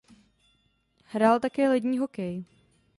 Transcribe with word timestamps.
Hrál 1.05 1.39
také 1.39 1.69
lední 1.69 1.97
hokej. 1.99 2.43